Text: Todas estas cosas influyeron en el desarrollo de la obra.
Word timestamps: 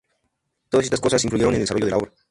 Todas 0.69 0.85
estas 0.85 0.99
cosas 0.99 1.23
influyeron 1.25 1.53
en 1.53 1.57
el 1.57 1.61
desarrollo 1.61 1.85
de 1.85 1.91
la 1.91 1.97
obra. 1.99 2.11